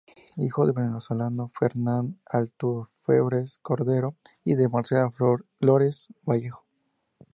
Hijo 0.37 0.65
del 0.65 0.73
venezolano 0.73 1.51
Fernán 1.53 2.17
Altuve-Febres 2.25 3.59
Cordero 3.61 4.15
y 4.43 4.55
de 4.55 4.67
Marcela 4.67 5.13
Lores 5.59 6.07
Vallejo. 6.23 6.65